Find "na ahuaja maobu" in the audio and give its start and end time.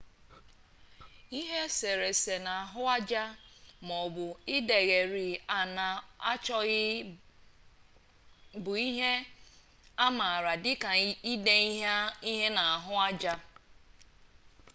2.45-4.27